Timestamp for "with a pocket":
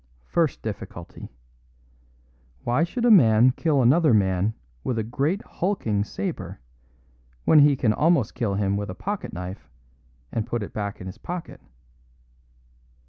8.77-9.31